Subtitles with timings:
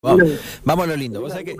[0.00, 0.28] Vamos,
[0.64, 1.20] vamos a lo lindo.
[1.20, 1.56] ¿Vos sabés que...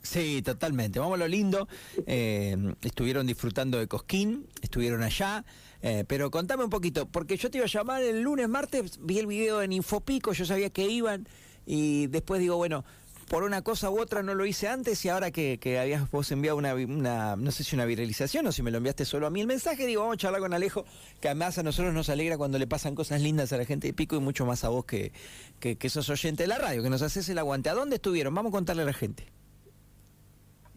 [0.00, 0.98] Sí, totalmente.
[0.98, 1.68] Vamos a lo lindo.
[2.06, 5.44] Eh, estuvieron disfrutando de Cosquín, estuvieron allá.
[5.82, 9.18] Eh, pero contame un poquito, porque yo te iba a llamar el lunes, martes, vi
[9.18, 11.28] el video en Infopico, yo sabía que iban
[11.66, 12.84] y después digo, bueno,
[13.28, 16.30] por una cosa u otra no lo hice antes y ahora que, que habías vos
[16.32, 19.30] enviado una, una, no sé si una viralización o si me lo enviaste solo a
[19.30, 20.84] mí el mensaje, digo, vamos a charlar con Alejo,
[21.20, 23.92] que además a nosotros nos alegra cuando le pasan cosas lindas a la gente de
[23.92, 25.12] Pico y mucho más a vos que,
[25.60, 27.68] que, que sos oyente de la radio, que nos haces el aguante.
[27.68, 28.34] ¿A dónde estuvieron?
[28.34, 29.24] Vamos a contarle a la gente.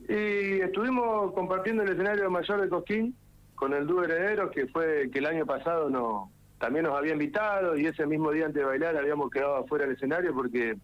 [0.09, 3.15] Y estuvimos compartiendo el escenario mayor de Cosquín
[3.55, 7.77] con el dúo Herederos, que fue que el año pasado no, también nos había invitado
[7.77, 10.75] y ese mismo día antes de bailar habíamos quedado afuera del escenario porque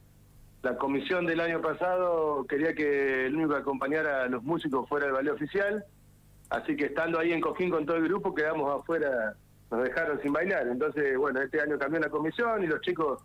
[0.67, 5.05] la comisión del año pasado quería que el único que acompañara a los músicos fuera
[5.05, 5.85] el ballet oficial,
[6.49, 9.33] así que estando ahí en Coquín con todo el grupo quedamos afuera,
[9.71, 10.67] nos dejaron sin bailar.
[10.67, 13.23] Entonces, bueno, este año cambió la comisión y los chicos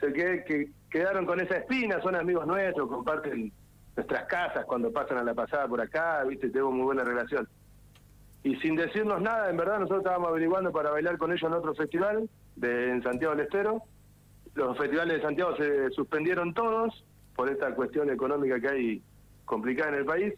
[0.00, 3.52] se que quedaron con esa espina, son amigos nuestros, comparten
[3.94, 7.46] nuestras casas cuando pasan a la pasada por acá, viste, tengo muy buena relación.
[8.44, 11.74] Y sin decirnos nada, en verdad nosotros estábamos averiguando para bailar con ellos en otro
[11.74, 13.82] festival de, en Santiago del Estero,
[14.58, 17.04] los festivales de Santiago se suspendieron todos
[17.36, 19.02] por esta cuestión económica que hay
[19.44, 20.34] complicada en el país.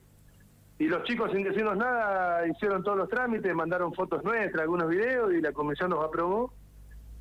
[0.78, 5.32] Y los chicos, sin decirnos nada, hicieron todos los trámites, mandaron fotos nuestras, algunos videos,
[5.32, 6.52] y la comisión nos aprobó.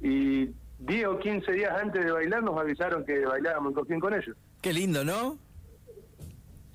[0.01, 4.35] Y 10 o 15 días antes de bailar nos avisaron que bailábamos en con ellos.
[4.61, 5.37] Qué lindo, ¿no?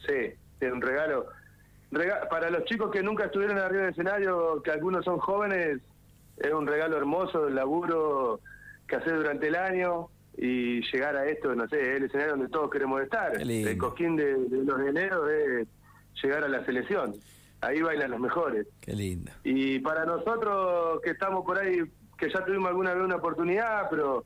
[0.06, 1.26] Sí, es un regalo.
[2.30, 5.80] Para los chicos que nunca estuvieron arriba del escenario, que algunos son jóvenes,
[6.38, 8.40] es un regalo hermoso, el laburo
[8.88, 12.70] que hacer durante el año y llegar a esto, no sé, el escenario donde todos
[12.70, 13.40] queremos estar.
[13.40, 15.68] El cosquín de, los de enero es
[16.22, 17.14] llegar a la selección.
[17.60, 18.66] Ahí bailan los mejores.
[18.80, 19.32] Qué lindo.
[19.42, 21.78] Y para nosotros que estamos por ahí,
[22.18, 24.24] que ya tuvimos alguna vez una oportunidad, pero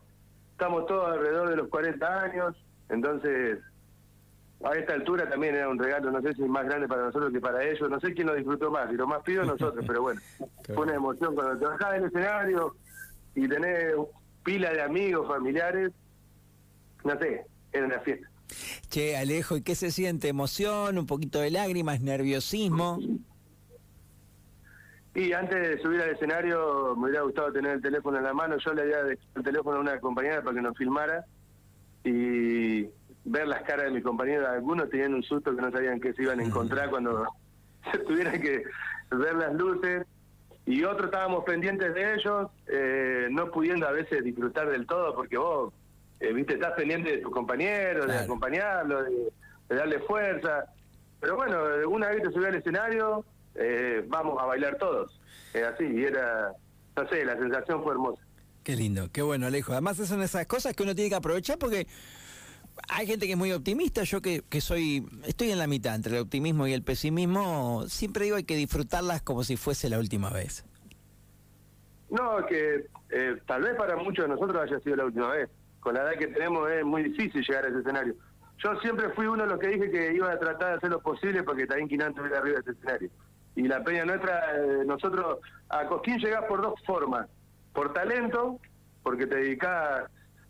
[0.51, 2.55] estamos todos alrededor de los 40 años,
[2.89, 3.59] entonces
[4.63, 7.31] a esta altura también era un regalo, no sé si es más grande para nosotros
[7.31, 10.01] que para ellos, no sé quién lo disfrutó más, y lo más pido nosotros, pero
[10.01, 10.19] bueno,
[10.65, 12.75] fue una emoción cuando te bajás del escenario
[13.35, 13.93] y tenés
[14.43, 15.91] pila de amigos, familiares,
[17.03, 18.29] no sé, era una fiesta.
[18.89, 20.27] Che, Alejo, ¿y qué se siente?
[20.27, 20.97] ¿Emoción?
[20.97, 22.01] ¿Un poquito de lágrimas?
[22.01, 22.99] ¿Nerviosismo?
[25.13, 28.57] Y antes de subir al escenario me hubiera gustado tener el teléfono en la mano.
[28.57, 31.25] Yo le había dejado el teléfono a una compañera para que nos filmara
[32.03, 32.83] y
[33.25, 34.47] ver las caras de mis compañeros.
[34.47, 37.27] Algunos tenían un susto que no sabían qué se iban a encontrar cuando
[37.91, 38.63] se tuvieran que
[39.11, 40.05] ver las luces
[40.65, 45.37] y otros estábamos pendientes de ellos, eh, no pudiendo a veces disfrutar del todo, porque
[45.37, 45.73] vos,
[46.19, 49.05] eh, viste, estás pendiente de tus compañeros, de acompañarlos,
[49.67, 50.65] de, darle fuerza.
[51.19, 51.57] Pero bueno,
[51.89, 53.25] una vez que subí al escenario,
[53.55, 55.19] eh, vamos a bailar todos.
[55.53, 56.53] Así, y era,
[56.95, 58.21] no sé, la sensación fue hermosa.
[58.63, 59.71] Qué lindo, qué bueno, Alejo.
[59.71, 61.87] Además, son esas cosas que uno tiene que aprovechar porque
[62.87, 66.15] hay gente que es muy optimista, yo que, que soy, estoy en la mitad entre
[66.15, 70.29] el optimismo y el pesimismo, siempre digo hay que disfrutarlas como si fuese la última
[70.29, 70.65] vez.
[72.09, 75.49] No, que eh, tal vez para muchos de nosotros haya sido la última vez.
[75.79, 78.15] Con la edad que tenemos es muy difícil llegar a ese escenario.
[78.57, 80.99] Yo siempre fui uno de los que dije que iba a tratar de hacer lo
[81.01, 83.09] posible para que también Quinán estuviera arriba de ese escenario.
[83.55, 87.27] Y la peña nuestra, eh, nosotros a Cosquín llegás por dos formas.
[87.73, 88.59] Por talento,
[89.03, 90.09] porque te dedicás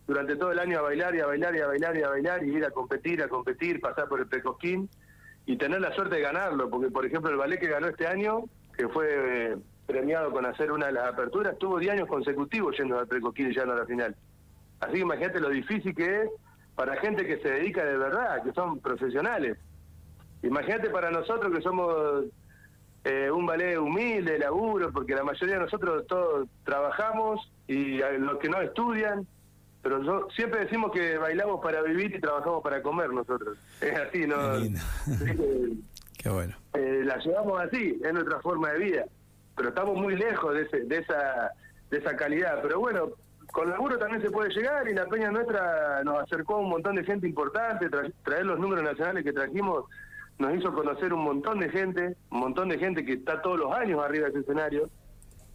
[0.09, 2.43] durante todo el año a bailar y a bailar y a bailar y a bailar
[2.43, 4.89] y ir a competir, a competir, pasar por el Precosquín
[5.45, 8.45] y tener la suerte de ganarlo, porque por ejemplo el ballet que ganó este año,
[8.75, 12.97] que fue eh, premiado con hacer una de las aperturas, tuvo 10 años consecutivos yendo
[12.97, 14.15] al Precosquín y llegando a la final.
[14.79, 16.29] Así que imagínate lo difícil que es
[16.73, 19.59] para gente que se dedica de verdad, que son profesionales.
[20.41, 22.25] Imagínate para nosotros que somos
[23.03, 28.49] eh, un ballet humilde, laburo, porque la mayoría de nosotros todos trabajamos y los que
[28.49, 29.27] no estudian,
[29.81, 33.57] pero yo, siempre decimos que bailamos para vivir y trabajamos para comer nosotros.
[33.79, 34.35] Es así, ¿no?
[36.17, 36.55] Qué bueno.
[36.73, 39.05] Eh, la llevamos así, es nuestra forma de vida.
[39.55, 41.51] Pero estamos muy lejos de, ese, de, esa,
[41.89, 42.59] de esa calidad.
[42.61, 43.09] Pero bueno,
[43.53, 46.95] con laburo también se puede llegar y la peña nuestra nos acercó a un montón
[46.95, 47.89] de gente importante.
[48.23, 49.85] traer los números nacionales que trajimos
[50.39, 53.73] nos hizo conocer un montón de gente, un montón de gente que está todos los
[53.73, 54.89] años arriba de ese escenario.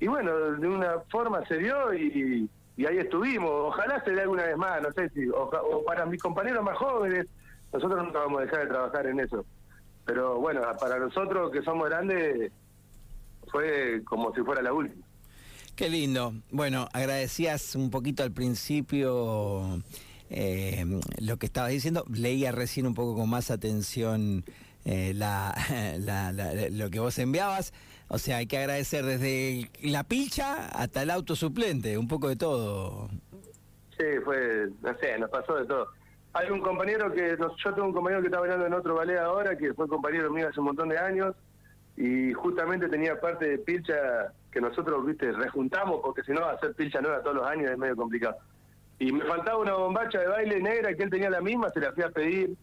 [0.00, 3.50] Y bueno, de una forma se dio y y ahí estuvimos.
[3.50, 7.26] Ojalá se dé alguna vez más, no sé si, o, para mis compañeros más jóvenes,
[7.72, 9.44] nosotros nunca vamos a dejar de trabajar en eso.
[10.04, 12.52] Pero bueno, para nosotros que somos grandes,
[13.48, 15.04] fue como si fuera la última.
[15.76, 16.34] Qué lindo.
[16.50, 19.82] Bueno, agradecías un poquito al principio
[20.30, 20.84] eh,
[21.18, 22.04] lo que estabas diciendo.
[22.12, 24.44] Leía recién un poco con más atención
[24.84, 25.54] eh, la,
[26.70, 27.72] lo que vos enviabas.
[28.14, 32.36] O sea, hay que agradecer desde la pilcha hasta el auto suplente, un poco de
[32.36, 33.08] todo.
[33.98, 35.88] Sí, fue, no sé, nos pasó de todo.
[36.32, 39.58] hay un compañero que, yo tengo un compañero que está bailando en otro ballet ahora,
[39.58, 41.34] que fue compañero mío hace un montón de años,
[41.96, 47.00] y justamente tenía parte de pilcha que nosotros, viste, rejuntamos, porque si no hacer pilcha
[47.00, 48.36] nueva todos los años es medio complicado.
[49.00, 51.92] Y me faltaba una bombacha de baile negra que él tenía la misma, se la
[51.92, 52.56] fui a pedir.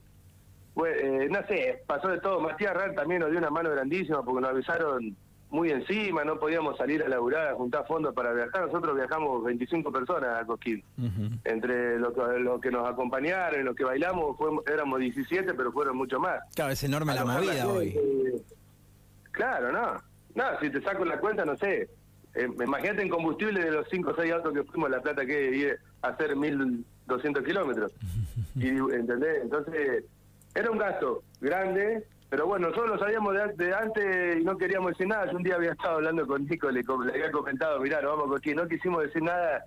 [0.85, 2.39] Eh, no sé, pasó de todo.
[2.39, 5.17] Matías Rar también nos dio una mano grandísima porque nos avisaron
[5.51, 8.65] muy encima, no podíamos salir a laburar, a juntar fondos para viajar.
[8.65, 10.81] Nosotros viajamos 25 personas a Cosquín.
[11.43, 16.19] Entre lo que, lo que nos acompañaron, lo que bailamos, éramos 17, pero fueron mucho
[16.19, 16.39] más.
[16.55, 17.95] Claro, es enorme la movida hoy.
[19.31, 20.01] claro, no.
[20.33, 21.89] No, si te saco la cuenta, no sé.
[22.33, 25.51] Eh, imagínate en combustible de los 5 o 6 autos que fuimos, la plata que
[25.51, 27.91] ir a hacer 1.200 kilómetros.
[28.55, 29.41] y, ¿Entendés?
[29.43, 30.05] Entonces,
[30.55, 35.05] era un gasto grande, pero bueno, nosotros lo sabíamos de, antes y no queríamos decir
[35.05, 35.29] nada.
[35.29, 38.39] Yo un día había estado hablando con Nico, le, le había comentado, mirá, no vamos
[38.39, 39.65] con no quisimos decir nada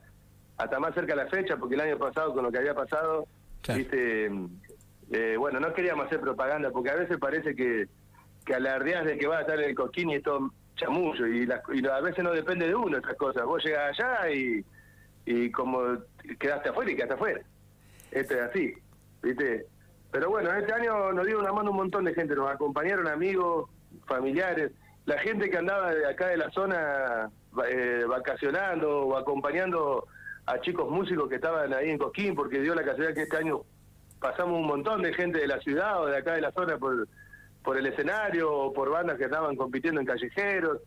[0.56, 3.26] hasta más cerca de la fecha, porque el año pasado, con lo que había pasado,
[3.69, 4.31] viste,
[5.11, 7.87] eh, bueno, no queríamos hacer propaganda, porque a veces parece que,
[8.46, 12.00] que alardeas de que va a estar el coquín y esto chamullo, y, y a
[12.00, 13.44] veces no depende de uno esas cosas.
[13.44, 14.64] Vos llegas allá y,
[15.26, 15.99] y como
[16.40, 17.40] quedaste afuera y quedaste afuera.
[18.10, 18.75] Esto es así,
[19.22, 19.67] viste.
[20.14, 23.69] Pero bueno, este año nos dio una mano un montón de gente, nos acompañaron amigos,
[24.06, 24.70] familiares,
[25.06, 27.32] la gente que andaba de acá de la zona
[27.69, 30.06] eh, vacacionando o acompañando
[30.46, 33.62] a chicos músicos que estaban ahí en Cosquín, porque dio la casualidad que este año
[34.20, 37.08] pasamos un montón de gente de la ciudad o de acá de la zona por,
[37.64, 40.78] por el escenario o por bandas que estaban compitiendo en callejeros,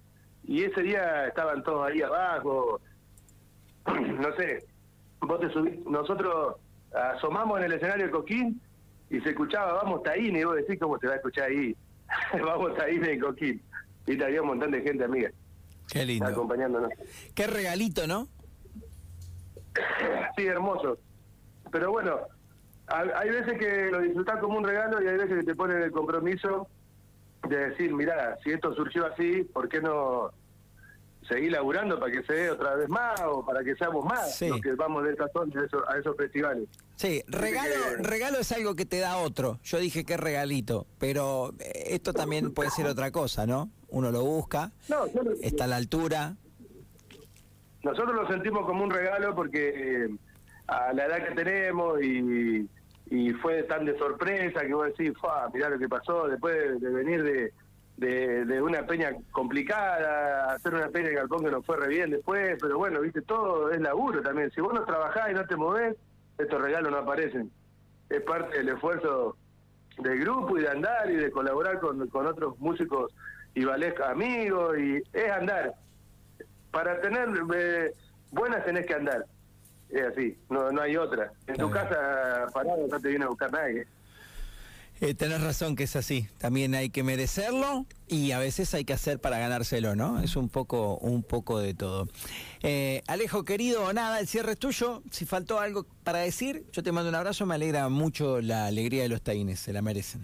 [0.45, 2.79] y ese día estaban todos ahí abajo,
[3.87, 4.65] no sé,
[5.19, 6.55] vos te subís, nosotros
[6.93, 8.61] asomamos en el escenario de Coquín
[9.09, 11.75] y se escuchaba Vamos Taíne, y vos decís cómo se va a escuchar ahí,
[12.33, 13.61] Vamos Taíne en Coquín.
[14.05, 15.29] Y había un montón de gente amiga.
[15.89, 16.25] Qué lindo.
[16.25, 16.89] Acompañándonos.
[17.35, 18.27] Qué regalito, ¿no?
[20.35, 20.97] sí, hermoso.
[21.71, 22.19] Pero bueno,
[22.87, 25.91] hay veces que lo disfrutás como un regalo y hay veces que te ponen el
[25.91, 26.67] compromiso
[27.47, 30.31] de decir, mira, si esto surgió así, ¿por qué no
[31.27, 34.61] seguir laburando para que se dé otra vez más o para que seamos más los
[34.61, 35.53] que vamos de esta zona
[35.87, 36.67] a esos, festivales.
[36.95, 39.59] Sí, regalo, regalo es algo que te da otro.
[39.63, 43.69] Yo dije que regalito, pero eh, esto también puede ser otra cosa, ¿no?
[43.89, 44.71] Uno lo busca,
[45.41, 46.35] está a la altura.
[47.83, 50.09] Nosotros lo sentimos como un regalo porque eh,
[50.67, 52.67] a la edad que tenemos y,
[53.41, 55.13] fue tan de sorpresa que vos decís,
[55.53, 57.53] mirá lo que pasó después de venir de
[57.97, 62.57] de, una peña complicada, hacer una peña de galpón que no fue re bien después,
[62.61, 64.51] pero bueno, viste, todo es laburo también.
[64.51, 65.95] Si vos no trabajás y no te movés,
[66.37, 67.51] estos regalos no aparecen.
[68.09, 69.35] Es parte del esfuerzo
[69.97, 73.11] del grupo y de andar y de colaborar con, con otros músicos
[73.55, 75.73] y ballet amigos y es andar.
[76.71, 77.93] Para tener eh,
[78.31, 79.25] buenas tenés que andar.
[79.89, 81.31] Es así, no, no hay otra.
[81.47, 83.87] En tu casa parado no te viene a buscar nadie.
[84.99, 86.27] Eh, tenés razón que es así.
[86.39, 90.21] También hay que merecerlo y a veces hay que hacer para ganárselo, ¿no?
[90.21, 92.07] Es un poco, un poco de todo.
[92.63, 95.03] Eh, Alejo, querido, nada, el cierre es tuyo.
[95.11, 97.45] Si faltó algo para decir, yo te mando un abrazo.
[97.45, 100.15] Me alegra mucho la alegría de los taínes, se la merecen.